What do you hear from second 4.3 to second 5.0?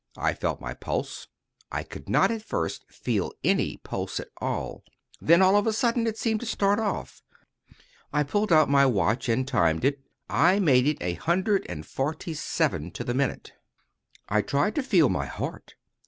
all.